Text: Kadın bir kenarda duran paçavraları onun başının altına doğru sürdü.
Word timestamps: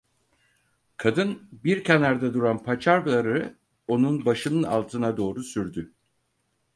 Kadın 0.97 1.49
bir 1.63 1.83
kenarda 1.83 2.33
duran 2.33 2.63
paçavraları 2.63 3.57
onun 3.87 4.25
başının 4.25 4.63
altına 4.63 5.17
doğru 5.17 5.43
sürdü. 5.43 5.93